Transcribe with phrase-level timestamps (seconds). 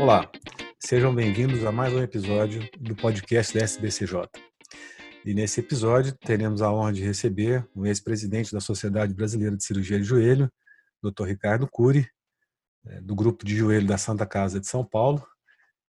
[0.00, 0.30] Olá,
[0.78, 4.30] sejam bem-vindos a mais um episódio do podcast da SBCJ.
[5.26, 9.98] E nesse episódio teremos a honra de receber o ex-presidente da Sociedade Brasileira de Cirurgia
[9.98, 10.50] de Joelho,
[11.02, 11.24] Dr.
[11.24, 12.08] Ricardo Cury,
[12.86, 15.22] eh, do grupo de joelho da Santa Casa de São Paulo,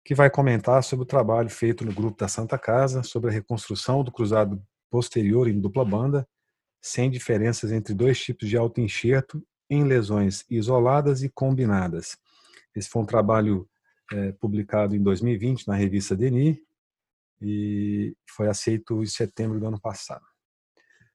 [0.05, 4.03] que vai comentar sobre o trabalho feito no grupo da Santa Casa sobre a reconstrução
[4.03, 6.27] do cruzado posterior em dupla banda,
[6.83, 9.41] sem diferenças entre dois tipos de autoenxerto
[9.71, 12.19] em lesões isoladas e combinadas.
[12.75, 13.70] Esse foi um trabalho
[14.13, 16.61] é, publicado em 2020 na revista Deni
[17.41, 20.25] e foi aceito em setembro do ano passado.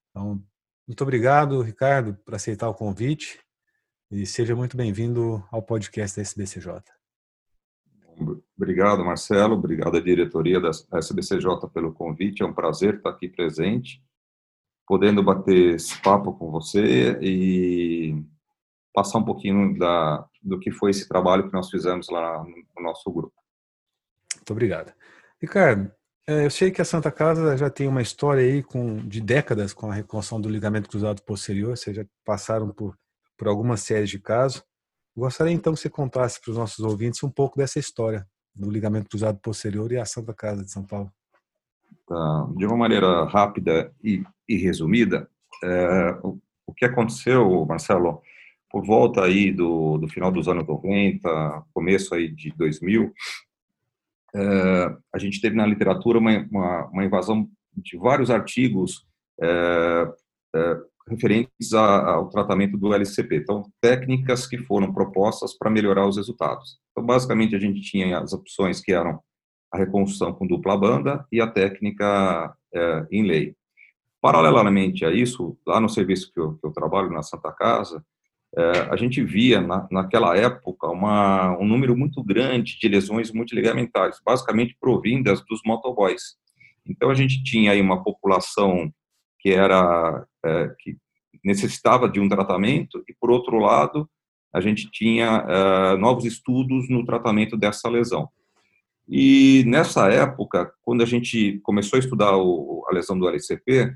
[0.09, 0.41] Então,
[0.88, 3.40] muito obrigado, Ricardo, por aceitar o convite
[4.12, 6.84] e seja muito bem-vindo ao podcast da SBCJ.
[8.58, 9.55] Obrigado, Marcelo.
[9.55, 12.41] Obrigado à diretoria da SBCJ pelo convite.
[12.41, 14.02] É um prazer estar aqui presente,
[14.88, 18.23] podendo bater esse papo com você e
[18.93, 23.12] passar um pouquinho da, do que foi esse trabalho que nós fizemos lá no nosso
[23.12, 23.34] grupo.
[24.35, 24.93] Muito obrigado.
[25.41, 25.91] Ricardo,
[26.27, 29.74] é, eu sei que a Santa Casa já tem uma história aí com, de décadas
[29.74, 32.98] com a reconstrução do ligamento cruzado posterior, vocês já passaram por,
[33.37, 34.63] por algumas séries de casos.
[35.15, 39.09] Gostaria então que você contasse para os nossos ouvintes um pouco dessa história do ligamento
[39.09, 41.12] cruzado posterior e a Santa Casa de São Paulo.
[42.07, 42.48] Tá.
[42.55, 45.30] De uma maneira rápida e, e resumida,
[45.63, 48.21] é, o, o, que aconteceu, Marcelo,
[48.76, 53.09] por volta aí do, do final dos anos 90, começo aí de 2000,
[54.35, 59.07] é, a gente teve na literatura uma, uma, uma invasão de vários artigos
[59.41, 60.12] é,
[60.57, 63.37] é referentes ao tratamento do LCP.
[63.37, 66.78] Então, técnicas que foram propostas para melhorar os resultados.
[66.91, 69.22] Então, basicamente, a gente tinha as opções que eram
[69.72, 72.53] a reconstrução com dupla banda e a técnica
[73.09, 73.56] em lei.
[74.19, 78.03] Paralelamente a isso, lá no serviço que eu, que eu trabalho, na Santa Casa,
[78.58, 84.20] é, a gente via, na, naquela época, uma, um número muito grande de lesões multiligamentares,
[84.25, 86.36] basicamente provindas dos motoboys.
[86.88, 88.92] Então, a gente tinha aí uma população
[89.40, 90.98] que era é, que
[91.44, 94.10] necessitava de um tratamento e por outro lado
[94.52, 98.28] a gente tinha é, novos estudos no tratamento dessa lesão
[99.08, 103.94] e nessa época quando a gente começou a estudar o, a lesão do LCP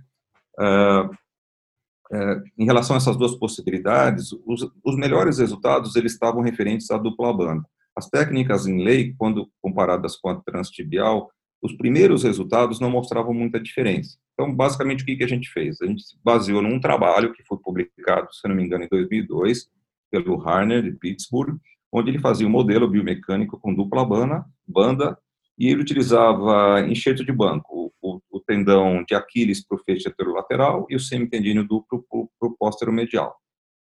[2.12, 6.97] é, em relação a essas duas possibilidades os, os melhores resultados eles estavam referentes à
[6.97, 7.64] dupla banda
[7.96, 11.30] as técnicas em lei quando comparadas com a transtibial
[11.62, 14.18] os primeiros resultados não mostravam muita diferença.
[14.34, 15.81] Então, basicamente, o que, que a gente fez?
[15.81, 19.68] A gente se baseou num trabalho que foi publicado, se não me engano, em 2002,
[20.09, 21.58] pelo Harner, de Pittsburgh,
[21.92, 25.18] onde ele fazia um modelo biomecânico com dupla banda, banda
[25.59, 30.88] e ele utilizava enxerto de banco, o, o tendão de Aquiles para o feixe anterolateral
[30.90, 32.06] e o semitendíneo duplo
[32.40, 33.36] para o póstero medial.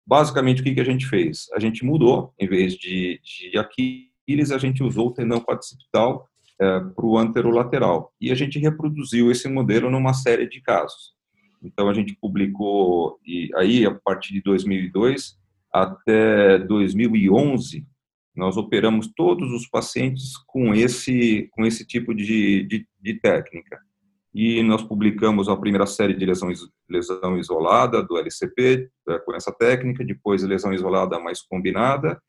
[0.06, 1.46] Basicamente, o que, que a gente fez?
[1.52, 6.28] A gente mudou, em vez de, de Aquiles, a gente usou o tendão quadricipital
[6.60, 8.12] é, para o anterolateral.
[8.20, 11.14] E a gente reproduziu esse modelo numa série de casos.
[11.62, 15.36] Então, a gente publicou, e aí, a partir de 2002
[15.72, 17.84] até 2011,
[18.34, 23.78] nós operamos todos os pacientes com esse, com esse tipo de, de, de técnica.
[24.34, 26.50] E nós publicamos a primeira série de lesão,
[26.88, 32.20] lesão isolada do LCP, é, com essa técnica, depois lesão isolada mais combinada,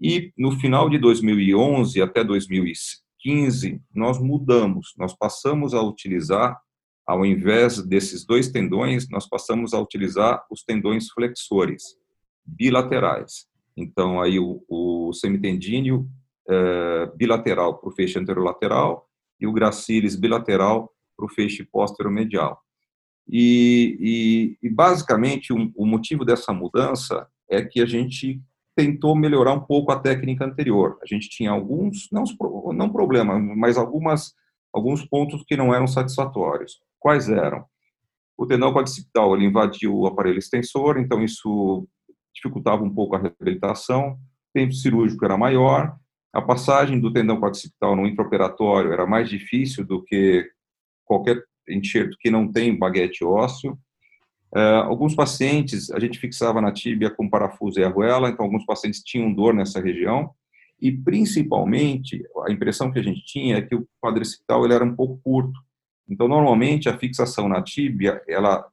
[0.00, 6.58] e no final de 2011 até 2015, 2015, nós mudamos, nós passamos a utilizar,
[7.04, 11.82] ao invés desses dois tendões, nós passamos a utilizar os tendões flexores
[12.44, 13.48] bilaterais.
[13.76, 16.08] Então, aí o, o semitendíneo
[16.48, 19.06] é, bilateral para o feixe anterolateral
[19.40, 22.60] e o gracilis bilateral para o feixe posteromedial.
[23.28, 28.40] E, e, e basicamente, um, o motivo dessa mudança é que a gente
[28.76, 30.98] tentou melhorar um pouco a técnica anterior.
[31.02, 32.24] A gente tinha alguns, não,
[32.74, 34.34] não problema, mas algumas,
[34.72, 36.80] alguns pontos que não eram satisfatórios.
[36.98, 37.64] Quais eram?
[38.36, 41.88] O tendão quadricipital ele invadiu o aparelho extensor, então isso
[42.36, 44.12] dificultava um pouco a reabilitação.
[44.12, 44.18] O
[44.54, 45.96] tempo cirúrgico era maior.
[46.32, 50.48] A passagem do tendão quadricipital no intraoperatório era mais difícil do que
[51.04, 53.78] qualquer enxerto que não tem baguete ósseo.
[54.54, 59.02] Uh, alguns pacientes, a gente fixava na tíbia com parafuso e arruela, então alguns pacientes
[59.02, 60.30] tinham dor nessa região,
[60.80, 64.94] e principalmente, a impressão que a gente tinha é que o quadricipital ele era um
[64.94, 65.58] pouco curto.
[66.08, 68.66] Então, normalmente, a fixação na tíbia, ela,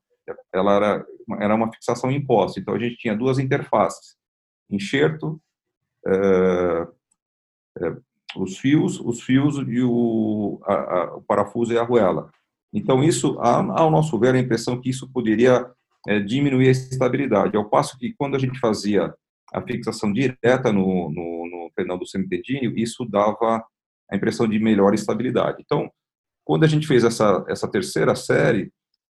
[0.53, 1.05] ela era,
[1.39, 2.59] era uma fixação imposta.
[2.59, 4.15] Então, a gente tinha duas interfaces,
[4.69, 5.41] enxerto,
[6.07, 6.83] uh,
[7.79, 8.03] uh,
[8.35, 12.31] os fios, os fios e o, a, a, o parafuso e a arruela.
[12.73, 15.69] Então, isso, ao nosso ver, a impressão que isso poderia
[16.07, 19.13] é, diminuir a estabilidade, ao passo que quando a gente fazia
[19.53, 23.63] a fixação direta no, no, no, do semitendíneo, isso dava
[24.11, 25.61] a impressão de melhor estabilidade.
[25.63, 25.89] Então,
[26.43, 28.71] quando a gente fez essa, essa terceira série,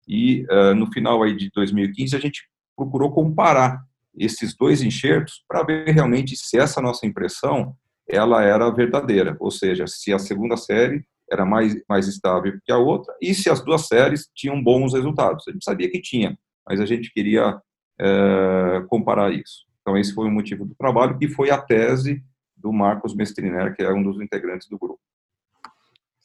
[0.09, 3.83] e uh, no final aí de 2015, a gente procurou comparar
[4.17, 7.77] esses dois enxertos para ver realmente se essa nossa impressão
[8.09, 12.79] ela era verdadeira, ou seja, se a segunda série era mais, mais estável que a
[12.79, 15.47] outra e se as duas séries tinham bons resultados.
[15.47, 17.61] A gente sabia que tinha, mas a gente queria
[18.01, 19.67] é, comparar isso.
[19.83, 22.23] Então, esse foi o motivo do trabalho, que foi a tese
[22.57, 25.01] do Marcos Mestriner, que é um dos integrantes do grupo.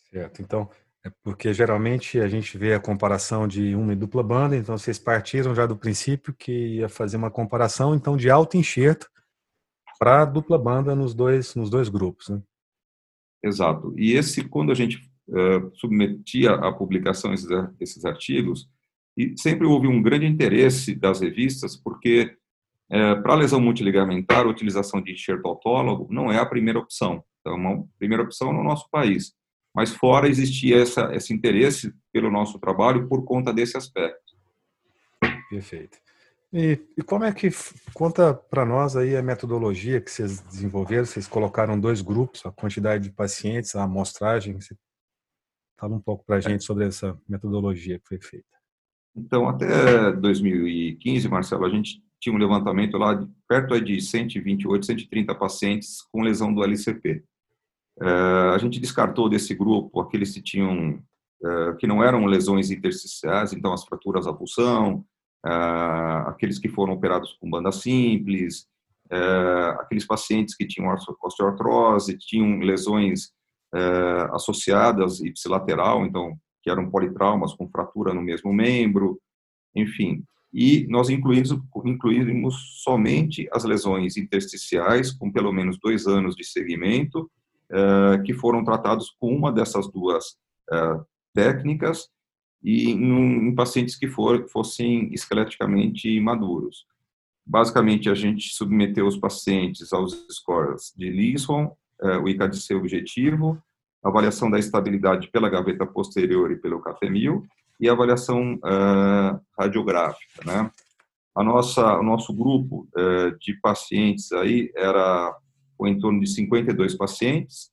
[0.09, 0.41] Certo.
[0.41, 0.69] Então,
[1.23, 5.53] porque geralmente a gente vê a comparação de uma e dupla banda, então vocês partiram
[5.53, 9.09] já do princípio que ia fazer uma comparação então de alto enxerto
[9.99, 12.41] para dupla banda nos dois nos dois grupos, né?
[13.43, 13.93] Exato.
[13.97, 14.97] E esse quando a gente
[15.27, 18.69] uh, submetia à publicação esses, esses artigos,
[19.17, 22.35] e sempre houve um grande interesse das revistas, porque
[22.89, 27.23] uh, para lesão multiligamentar, a utilização de enxerto autólogo não é a primeira opção.
[27.41, 29.33] Então, uma primeira opção no nosso país
[29.73, 34.33] mas fora existia essa, esse interesse pelo nosso trabalho por conta desse aspecto.
[35.49, 35.97] Perfeito.
[36.53, 37.49] E, e como é que
[37.95, 41.05] conta para nós aí a metodologia que vocês desenvolveram?
[41.05, 44.53] Vocês colocaram dois grupos, a quantidade de pacientes, a amostragem.
[44.53, 44.75] Você
[45.79, 48.45] fala um pouco para a gente sobre essa metodologia que foi feita.
[49.15, 55.35] Então, até 2015, Marcelo, a gente tinha um levantamento lá de perto de 128, 130
[55.35, 57.23] pacientes com lesão do LCP.
[58.01, 58.07] É,
[58.53, 60.99] a gente descartou desse grupo aqueles que tinham
[61.43, 65.05] é, que não eram lesões intersticiais, então as fraturas à pulsão,
[65.45, 65.49] é,
[66.27, 68.67] aqueles que foram operados com banda simples,
[69.77, 70.91] aqueles pacientes que tinham
[71.21, 73.31] osteoartrose, tinham lesões
[74.31, 79.19] associadas ipsilateral, então que eram politraumas com fratura no mesmo membro,
[79.75, 80.23] enfim.
[80.51, 81.51] E nós incluímos,
[81.85, 87.42] incluímos somente as lesões intersticiais com pelo menos dois anos de segmento eh,
[88.25, 90.37] que foram tratados com uma dessas duas
[90.71, 90.99] eh,
[91.33, 92.09] técnicas
[92.63, 96.85] e em, pacientes que for, fossem esqueleticamente maduros.
[97.45, 103.61] Basicamente, a gente submeteu os pacientes aos scores de Lisson, eh, o ICADC objetivo,
[104.03, 107.43] avaliação da estabilidade pela gaveta posterior e pelo KT1000
[107.79, 108.59] e avaliação
[109.57, 110.71] radiográfica, né?
[111.35, 112.87] A nossa, o nosso grupo
[113.39, 115.35] de pacientes aí era
[115.77, 117.71] com em torno de 52 pacientes,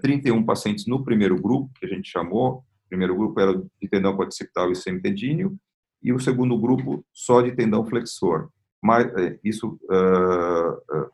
[0.00, 3.88] 31 é, pacientes no primeiro grupo, que a gente chamou, o primeiro grupo era de
[3.88, 5.58] tendão quadricipital e semitendíneo,
[6.02, 8.48] e o segundo grupo só de tendão flexor.
[8.82, 11.10] Mas, é, isso uh, uh,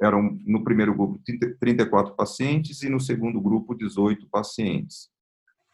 [0.00, 1.20] eram, no primeiro grupo,
[1.60, 5.08] 34 pacientes e no segundo grupo, 18 pacientes.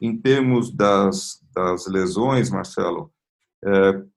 [0.01, 3.13] Em termos das, das lesões, Marcelo,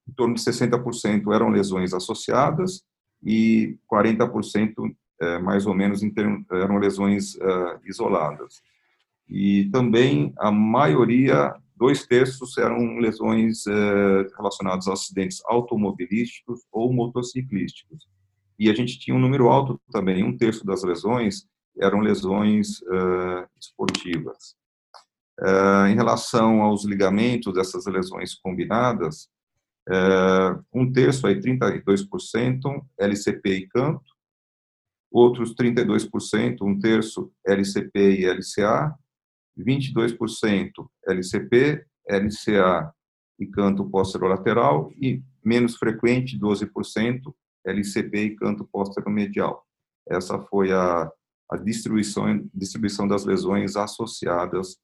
[0.07, 2.85] em torno de 60% eram lesões associadas
[3.23, 4.73] e 40%
[5.21, 6.01] é, mais ou menos
[6.51, 8.61] eram lesões é, isoladas.
[9.29, 18.07] E também a maioria, dois terços, eram lesões é, relacionadas a acidentes automobilísticos ou motociclísticos.
[18.59, 21.47] E a gente tinha um número alto também, um terço das lesões
[21.79, 24.55] eram lesões é, esportivas.
[25.39, 29.27] É, em relação aos ligamentos dessas lesões combinadas,
[30.73, 34.13] um terço, aí 32%, LCP e canto,
[35.11, 38.95] outros 32%, um terço LCP e LCA,
[39.57, 40.71] 22%
[41.07, 42.93] LCP, LCA
[43.39, 47.33] e canto posterolateral e menos frequente, 12%,
[47.65, 49.65] LCP e canto posteromedial.
[50.07, 51.11] Essa foi a,
[51.49, 54.77] a distribuição, distribuição das lesões associadas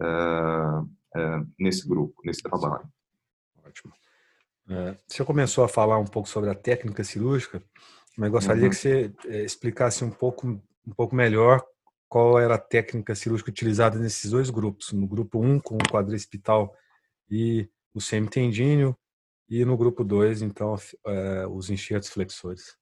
[0.00, 0.06] é,
[1.16, 2.88] é, nesse grupo, nesse trabalho.
[3.64, 3.92] Ótimo.
[4.68, 7.62] É, você começou a falar um pouco sobre a técnica cirúrgica,
[8.16, 8.70] mas gostaria uhum.
[8.70, 10.46] que você é, explicasse um pouco,
[10.86, 11.62] um pouco melhor
[12.08, 14.92] qual era a técnica cirúrgica utilizada nesses dois grupos.
[14.92, 16.74] No grupo 1, um, com o quadricepital
[17.30, 18.96] e o semitendíneo,
[19.48, 20.74] e no grupo 2, então,
[21.06, 22.76] é, os enxertos flexores.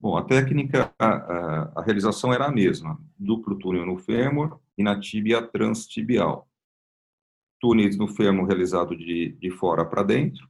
[0.00, 4.98] Bom, a técnica, a, a, realização era a mesma, duplo túnel no fêmur e na
[4.98, 6.48] tíbia transtibial.
[7.60, 10.48] Túneis no fêmur realizado de, de fora para dentro,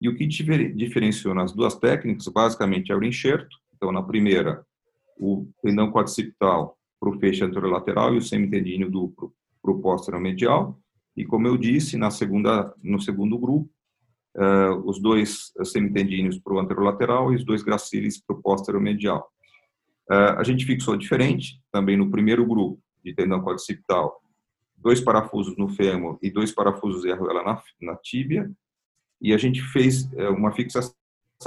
[0.00, 3.56] e o que diferenciou nas duas técnicas, basicamente, é o enxerto.
[3.74, 4.64] Então, na primeira,
[5.18, 10.78] o tendão quadricipital para o feixe anterolateral e o semitendíneo duplo para o póstero-medial.
[11.16, 13.70] E, como eu disse, na segunda, no segundo grupo,
[14.36, 19.26] uh, os dois semitendíneos para o anterolateral e os dois gracilis para o póstero-medial.
[20.10, 24.20] Uh, a gente fixou diferente, também no primeiro grupo de tendão quadricipital,
[24.76, 28.50] dois parafusos no fêmur e dois parafusos de arruela na, na tíbia,
[29.20, 30.94] e a gente fez é, uma fixação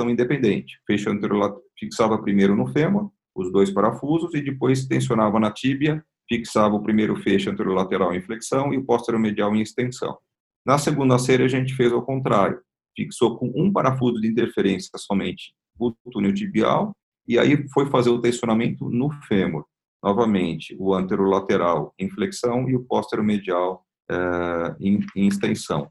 [0.08, 0.80] independente.
[1.10, 6.84] Anterolateral fixava primeiro no fêmur, os dois parafusos e depois tensionava na tíbia, fixava o
[6.84, 8.86] primeiro feixe anterolateral em flexão e o
[9.20, 10.18] medial em extensão.
[10.66, 12.60] Na segunda série, a gente fez ao contrário.
[12.96, 16.92] Fixou com um parafuso de interferência somente o túnel tibial
[17.28, 19.66] e aí foi fazer o tensionamento no fêmur.
[20.04, 22.84] Novamente, o anterolateral em flexão e o
[23.24, 25.90] medial eh, em, em extensão.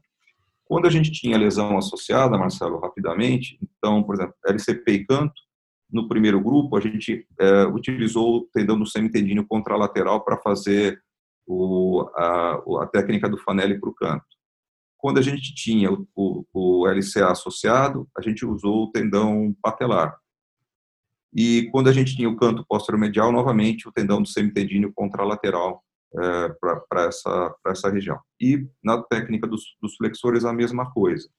[0.69, 5.33] Quando a gente tinha lesão associada, Marcelo, rapidamente, então, por exemplo, LCP e canto,
[5.91, 11.01] no primeiro grupo, a gente é, utilizou o tendão do semitendíneo contralateral para fazer
[11.47, 14.23] o, a, a, técnica do Fanelli para o canto.
[14.95, 20.15] Quando a gente tinha o, o, o, LCA associado, a gente usou o tendão patelar.
[21.33, 22.63] E quando a gente tinha o canto
[22.95, 25.83] medial, novamente o tendão do semitendíneo contralateral
[26.17, 26.49] é,
[26.89, 28.19] para essa, essa região.
[28.39, 31.29] E na técnica dos, dos flexores, a mesma coisa.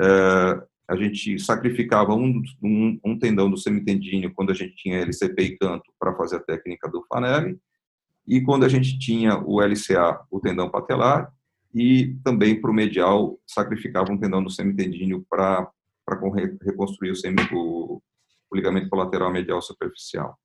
[0.00, 5.42] É, a gente sacrificava um, um, um, tendão do semitendíneo quando a gente tinha LCP
[5.42, 7.60] e canto para fazer a técnica do Fanelli,
[8.26, 11.32] e quando a gente tinha o LCA, o tendão patelar,
[11.74, 15.70] e também para o medial sacrificava um tendão do semitendíneo para
[16.62, 18.00] reconstruir o, semi, o,
[18.50, 20.38] o, ligamento colateral medial superficial.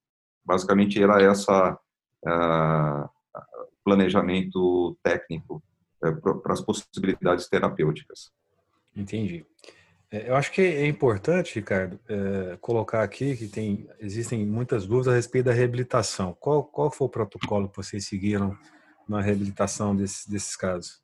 [0.45, 1.73] Basicamente era essa
[2.25, 3.09] uh,
[3.83, 5.63] planejamento técnico
[6.03, 8.31] uh, para as possibilidades terapêuticas.
[8.95, 9.45] Entendi.
[10.13, 15.11] É, eu acho que é importante, Ricardo, é, colocar aqui que tem, existem muitas dúvidas
[15.11, 16.37] a respeito da reabilitação.
[16.39, 18.55] Qual, qual foi o protocolo que vocês seguiram
[19.09, 21.01] na reabilitação desses, desses casos?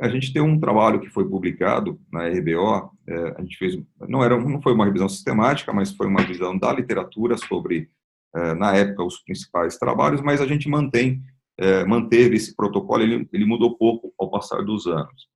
[0.00, 2.90] A gente tem um trabalho que foi publicado na RBO.
[3.06, 6.58] É, a gente fez, não era, não foi uma revisão sistemática, mas foi uma revisão
[6.58, 7.88] da literatura sobre,
[8.34, 10.20] é, na época, os principais trabalhos.
[10.20, 11.22] Mas a gente mantém,
[11.60, 13.02] é, manteve esse protocolo.
[13.02, 15.28] Ele, ele mudou pouco ao passar dos anos.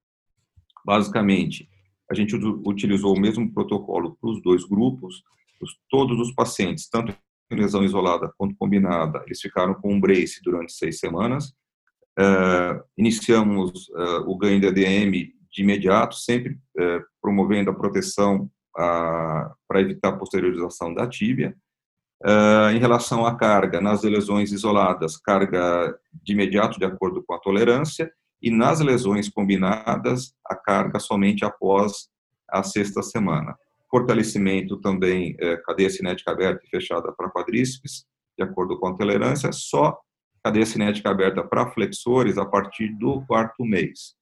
[0.85, 1.69] Basicamente,
[2.11, 5.23] a gente utilizou o mesmo protocolo para os dois grupos,
[5.61, 7.15] os, todos os pacientes, tanto
[7.51, 11.55] em lesão isolada quanto combinada, eles ficaram com um brace durante seis semanas.
[12.19, 19.81] Uh, iniciamos uh, o ganho de ADM de imediato, sempre uh, promovendo a proteção para
[19.81, 21.57] evitar a posteriorização da tíbia.
[22.73, 28.11] Em relação à carga, nas lesões isoladas, carga de imediato, de acordo com a tolerância,
[28.45, 32.09] e nas lesões combinadas, a carga somente após
[32.51, 33.57] a sexta semana.
[33.91, 38.05] Fortalecimento também, é, cadeia cinética aberta e fechada para quadríceps,
[38.37, 39.99] de acordo com a tolerância, só
[40.43, 44.15] cadeia cinética aberta para flexores a partir do quarto mês.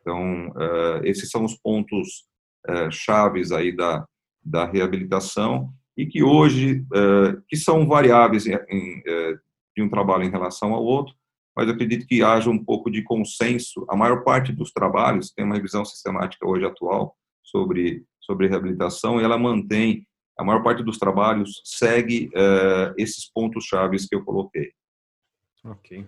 [0.00, 2.26] Então, é, esses são os pontos
[2.68, 4.04] é, chaves aí da,
[4.44, 8.58] da reabilitação e que hoje, é, que são variáveis é,
[9.76, 11.14] de um trabalho em relação ao outro,
[11.56, 13.84] mas acredito que haja um pouco de consenso.
[13.88, 19.24] A maior parte dos trabalhos tem uma revisão sistemática hoje atual sobre sobre reabilitação e
[19.24, 20.06] ela mantém
[20.38, 24.70] a maior parte dos trabalhos segue uh, esses pontos chaves que eu coloquei.
[25.64, 26.06] Ok.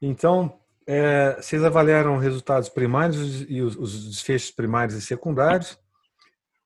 [0.00, 5.78] Então, é, vocês avaliaram resultados primários e os, os desfechos primários e secundários.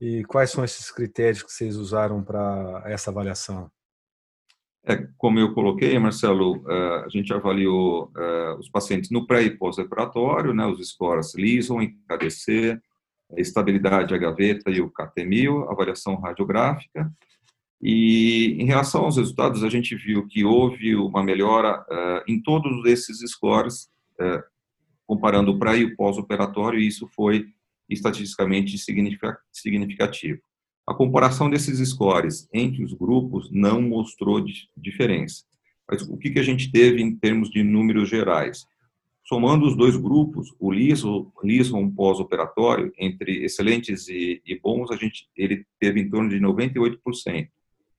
[0.01, 3.71] E quais são esses critérios que vocês usaram para essa avaliação?
[4.85, 9.57] É, como eu coloquei, Marcelo, é, a gente avaliou é, os pacientes no pré e
[9.57, 12.81] pós-operatório, né, os scores LISON KDC,
[13.37, 17.13] estabilidade a gaveta e o KT1000, avaliação radiográfica.
[17.83, 21.85] E em relação aos resultados, a gente viu que houve uma melhora
[22.27, 23.89] em todos esses scores,
[25.07, 27.47] comparando o pré e o pós-operatório, e isso foi
[27.89, 30.41] estatisticamente significativo.
[30.87, 34.43] A comparação desses scores entre os grupos não mostrou
[34.77, 35.45] diferença.
[35.91, 38.67] Mas o que, que a gente teve em termos de números gerais?
[39.27, 45.29] Somando os dois grupos, o liso, liso pós-operatório, entre excelentes e, e, bons, a gente,
[45.37, 47.49] ele teve em torno de 98%.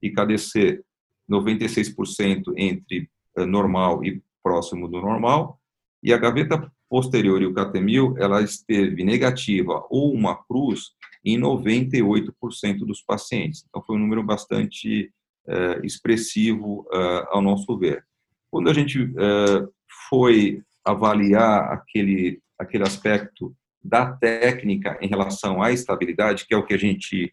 [0.01, 0.81] E KDC,
[1.29, 5.59] 96% entre eh, normal e próximo do normal.
[6.01, 10.91] E a gaveta posterior e o KT1000, ela esteve negativa ou uma cruz
[11.23, 13.65] em 98% dos pacientes.
[13.67, 15.11] Então, foi um número bastante
[15.47, 18.03] é, expressivo é, ao nosso ver.
[18.49, 19.67] Quando a gente é,
[20.09, 26.73] foi avaliar aquele, aquele aspecto da técnica em relação à estabilidade, que é o que
[26.73, 27.31] a gente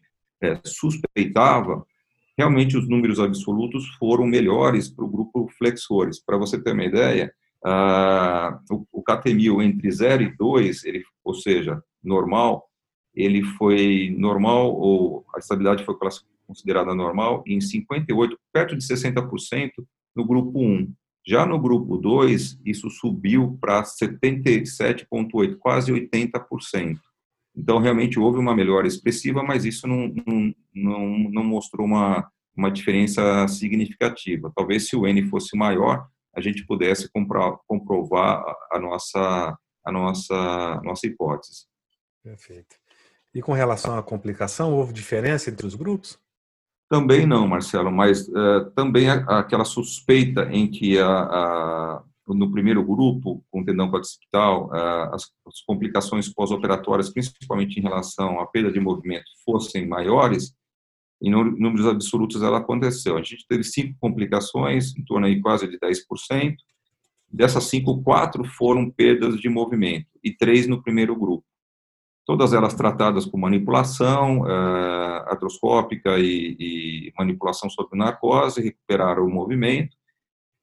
[0.64, 1.84] suspeitava,
[2.36, 6.22] realmente os números absolutos foram melhores para o grupo flexores.
[6.22, 7.32] Para você ter uma ideia,
[8.70, 12.64] o, o KT1000 entre 0 e 2, ele, ou seja, normal,
[13.14, 15.96] ele foi normal, ou a estabilidade foi
[16.46, 19.70] considerada normal, em 58%, perto de 60%
[20.14, 20.92] no grupo 1.
[21.26, 26.98] Já no grupo 2, isso subiu para 77,8%, quase 80%.
[27.56, 32.70] Então, realmente houve uma melhora expressiva, mas isso não, não, não, não mostrou uma, uma
[32.70, 34.52] diferença significativa.
[34.54, 37.10] Talvez se o N fosse maior, a gente pudesse
[37.66, 41.64] comprovar a nossa, a nossa, nossa hipótese.
[42.22, 42.76] Perfeito.
[43.34, 46.18] E com relação à complicação, houve diferença entre os grupos?
[46.88, 53.44] Também não, Marcelo, mas uh, também aquela suspeita em que a, a, no primeiro grupo,
[53.50, 59.24] com tendão quadricipital, uh, as, as complicações pós-operatórias, principalmente em relação à perda de movimento,
[59.44, 60.54] fossem maiores,
[61.22, 63.16] em números absolutos ela aconteceu.
[63.16, 66.54] A gente teve cinco complicações, em torno aí quase de 10%.
[67.28, 71.44] Dessas cinco, quatro foram perdas de movimento e três no primeiro grupo
[72.26, 79.96] todas elas tratadas com manipulação uh, artroscópica e, e, manipulação sob narcose, recuperaram o movimento.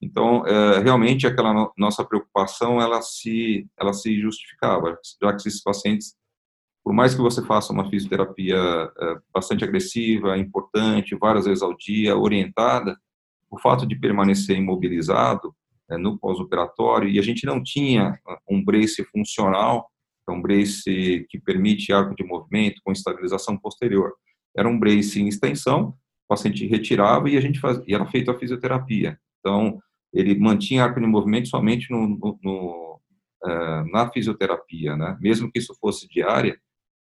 [0.02, 5.64] Então, uh, realmente, aquela no, nossa preocupação, ela se, ela se justificava, já que esses
[5.64, 6.14] pacientes,
[6.84, 12.18] por mais que você faça uma fisioterapia uh, bastante agressiva, importante, várias vezes ao dia,
[12.18, 12.98] orientada,
[13.50, 15.56] o fato de permanecer imobilizado
[16.00, 18.18] no pós-operatório, e a gente não tinha
[18.50, 19.90] um brace funcional,
[20.28, 24.14] é um brace que permite arco de movimento com estabilização posterior.
[24.56, 28.32] Era um brace em extensão, o paciente retirava e a gente fazia, e era feita
[28.32, 29.20] a fisioterapia.
[29.40, 29.80] Então,
[30.14, 33.02] ele mantinha arco de movimento somente no, no, no
[33.44, 35.18] uh, na fisioterapia, né?
[35.20, 36.58] Mesmo que isso fosse diária,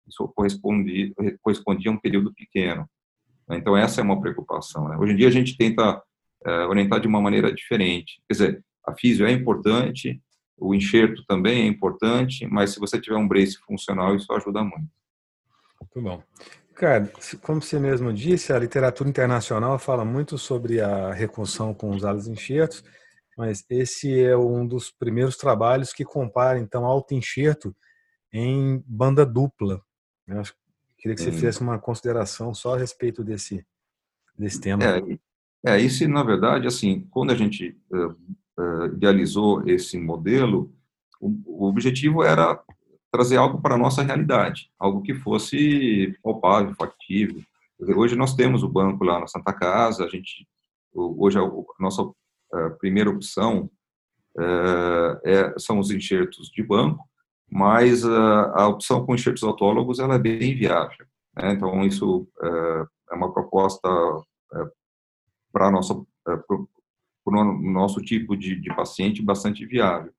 [0.08, 1.12] isso correspondia,
[1.42, 2.88] correspondia a um período pequeno.
[3.50, 4.88] Então, essa é uma preocupação.
[4.88, 4.96] Né?
[4.96, 5.96] Hoje em dia, a gente tenta
[6.46, 8.20] uh, orientar de uma maneira diferente.
[8.28, 10.20] Quer dizer, a fisio é importante,
[10.56, 14.88] o enxerto também é importante, mas se você tiver um brace funcional, isso ajuda muito.
[15.80, 16.22] Muito bom.
[16.74, 17.10] Cara,
[17.42, 22.28] como você mesmo disse, a literatura internacional fala muito sobre a reconstrução com os alos
[22.28, 22.84] enxertos,
[23.36, 27.74] mas esse é um dos primeiros trabalhos que compara, então, auto-enxerto
[28.32, 29.80] em banda dupla.
[30.28, 30.42] Eu
[30.98, 33.64] queria que você fizesse uma consideração só a respeito desse,
[34.38, 34.82] desse tema.
[34.84, 38.10] É, é, isso, na verdade, assim, quando a gente uh,
[38.60, 40.72] uh, idealizou esse modelo,
[41.20, 42.62] o, o, objetivo era
[43.10, 47.42] trazer algo para a nossa realidade, algo que fosse palpável, factível.
[47.96, 50.46] Hoje nós temos o banco lá na Santa Casa, a gente,
[50.92, 52.14] hoje a, a nossa uh,
[52.78, 53.70] primeira opção
[55.24, 57.04] é, são os enxertos de banco,
[57.50, 61.06] mas a opção com enxertos autólogos ela é bem viável.
[61.36, 61.52] Né?
[61.52, 62.26] Então, isso
[63.10, 63.88] é uma proposta
[65.52, 65.94] para a nossa
[67.24, 70.12] para o nosso tipo de, de paciente bastante viável.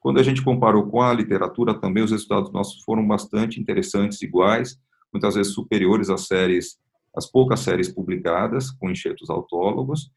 [0.00, 4.78] Quando a gente comparou com a literatura, também os resultados nossos foram bastante interessantes, iguais,
[5.12, 6.78] muitas vezes superiores às séries,
[7.16, 10.10] às poucas séries publicadas com enxertos autólogos.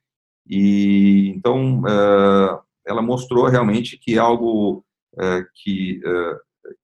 [0.48, 4.84] E então é, ela mostrou realmente que é algo
[5.18, 6.40] é, que é,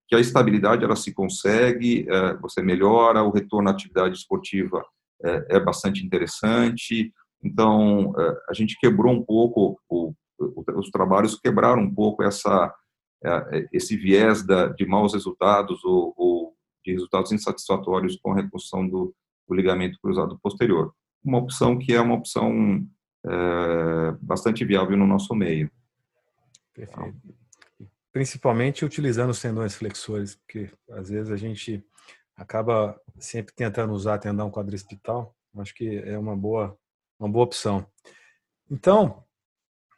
[0.07, 2.07] que a estabilidade ela se consegue,
[2.41, 4.81] você melhora, o retorno à atividade esportiva
[5.21, 7.11] é bastante interessante,
[7.43, 9.79] então, é, a gente quebrou um pouco,
[10.39, 12.73] os trabalhos quebraram um pouco essa,
[13.23, 14.43] é, esse viés
[14.75, 19.13] de maus resultados ou, de resultados insatisfatórios com a reconstrução do,
[19.49, 20.93] ligamento cruzado posterior.
[21.23, 22.85] Uma opção que é uma opção
[23.25, 25.71] é, bastante viável no nosso meio.
[26.73, 27.17] Perfeito.
[28.17, 31.85] Principalmente utilizando os tendões flexores, porque às vezes a gente
[32.35, 35.35] acaba sempre tentando usar tendão quadricepital.
[35.55, 36.75] Acho que é uma boa
[37.19, 37.85] uma boa opção.
[38.71, 39.23] Então,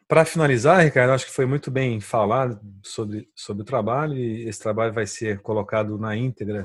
[0.06, 4.60] para finalizar, Ricardo, acho que foi muito bem falado sobre, sobre o trabalho e esse
[4.60, 6.62] trabalho vai ser colocado na íntegra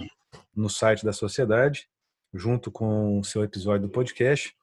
[0.54, 1.88] no site da sociedade,
[2.34, 4.54] junto com o seu episódio do podcast.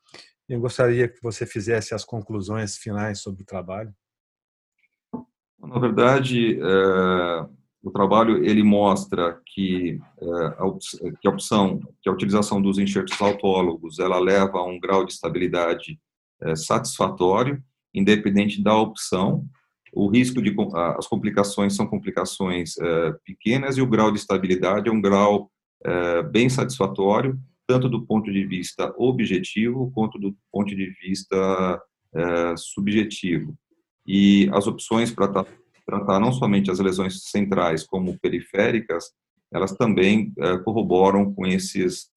[0.46, 3.94] Eu gostaria que você fizesse as conclusões finais sobre o trabalho.
[5.62, 7.46] Na verdade, é,
[7.83, 13.20] o trabalho ele mostra que, é, a, que a opção, que a utilização dos enxertos
[13.20, 16.01] autólogos, ela leva a um grau de estabilidade
[16.40, 17.62] é, satisfatório,
[17.94, 19.44] independente da opção.
[19.92, 20.55] O risco de
[20.96, 25.51] as complicações são complicações é, pequenas e o grau de estabilidade é um grau
[25.85, 31.83] é, bem satisfatório, tanto do ponto de vista objetivo quanto do ponto de vista
[32.14, 33.57] é, subjetivo.
[34.07, 35.45] E as opções para
[35.87, 39.12] tratar não somente as lesões centrais como periféricas,
[39.53, 42.11] elas também é, corroboram com esses,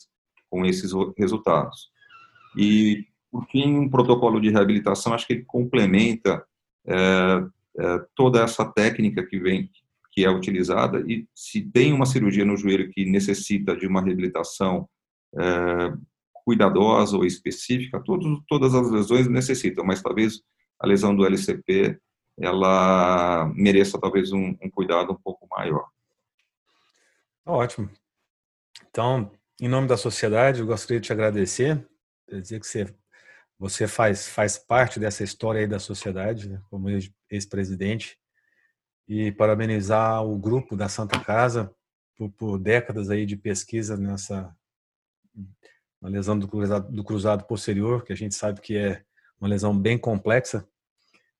[0.49, 1.89] com esses resultados.
[2.57, 6.45] E, por fim, um protocolo de reabilitação, acho que ele complementa
[6.87, 6.95] é,
[7.77, 9.69] é, toda essa técnica que vem
[10.11, 14.87] que é utilizada e se tem uma cirurgia no joelho que necessita de uma reabilitação
[15.37, 15.93] é,
[16.31, 20.41] cuidadosa ou específica, todos, todas as lesões necessitam, mas talvez
[20.79, 21.99] a lesão do LCP
[22.37, 25.87] ela mereça talvez um, um cuidado um pouco maior.
[27.45, 27.89] Ótimo.
[28.89, 31.87] Então, em nome da sociedade, eu gostaria de te agradecer,
[32.29, 32.93] dizer que você
[33.57, 36.89] Você faz, faz parte dessa história aí da sociedade, né, como
[37.29, 38.19] ex-presidente,
[39.07, 41.73] e parabenizar o grupo da Santa Casa
[42.17, 44.53] por, por décadas aí de pesquisa nessa
[46.01, 49.03] uma lesão do cruzado, do cruzado posterior, que a gente sabe que é
[49.39, 50.67] uma lesão bem complexa.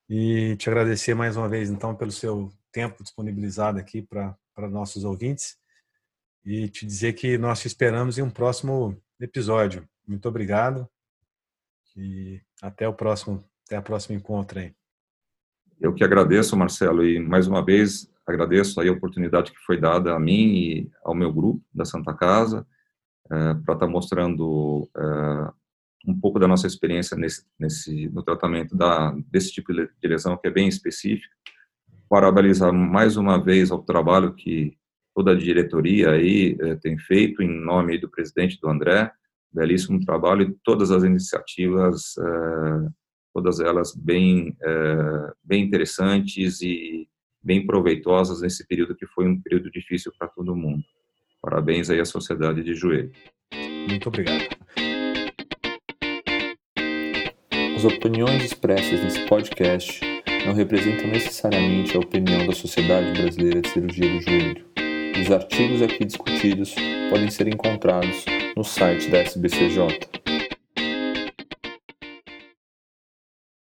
[0.09, 4.37] E te agradecer mais uma vez, então, pelo seu tempo disponibilizado aqui para
[4.69, 5.57] nossos ouvintes
[6.45, 9.87] e te dizer que nós te esperamos em um próximo episódio.
[10.07, 10.87] Muito obrigado
[11.97, 14.73] e até o próximo, até a próxima encontro aí.
[15.79, 20.13] Eu que agradeço, Marcelo, e mais uma vez agradeço aí a oportunidade que foi dada
[20.13, 22.65] a mim e ao meu grupo da Santa Casa
[23.31, 25.53] é, para estar tá mostrando é,
[26.07, 30.47] um pouco da nossa experiência nesse, nesse no tratamento da, desse tipo de lesão que
[30.47, 31.33] é bem específica.
[32.09, 34.77] Parabenizar mais uma vez ao trabalho que
[35.15, 39.11] toda a diretoria aí é, tem feito em nome do presidente do André,
[39.51, 42.15] belíssimo trabalho e todas as iniciativas,
[43.33, 44.55] todas elas bem
[45.41, 47.07] bem interessantes e
[47.41, 50.83] bem proveitosas nesse período que foi um período difícil para todo mundo.
[51.41, 53.11] Parabéns aí à Sociedade de Joelho.
[53.87, 54.54] Muito obrigado.
[57.75, 59.99] As opiniões expressas nesse podcast
[60.45, 64.65] não representam necessariamente a opinião da Sociedade Brasileira de Cirurgia do Joelho.
[65.21, 66.73] Os artigos aqui discutidos
[67.09, 70.24] podem ser encontrados no site da SBCJ